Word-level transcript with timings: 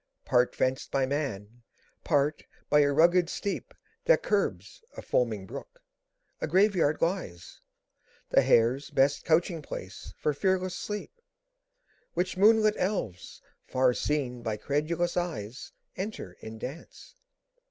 ]Part 0.25 0.55
fenced 0.55 0.89
by 0.89 1.05
man, 1.05 1.61
part 2.03 2.43
by 2.71 2.79
a 2.79 2.91
rugged 2.91 3.29
steep 3.29 3.71
That 4.05 4.23
curbs 4.23 4.83
a 4.97 5.01
foaming 5.03 5.45
brook, 5.45 5.79
a 6.41 6.47
Grave 6.47 6.75
yard 6.75 6.99
lies; 7.03 7.59
The 8.29 8.41
hare's 8.41 8.89
best 8.89 9.23
couching 9.25 9.61
place 9.61 10.15
for 10.17 10.33
fearless 10.33 10.75
sleep; 10.75 11.11
Which 12.15 12.35
moonlit 12.35 12.73
elves, 12.79 13.43
far 13.67 13.93
seen 13.93 14.41
by 14.41 14.57
credulous 14.57 15.17
eyes, 15.17 15.71
Enter 15.95 16.35
in 16.41 16.57
dance. 16.57 17.13